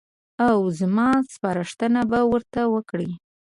[0.47, 3.11] او زما سپارښتنه به ورته وکړي.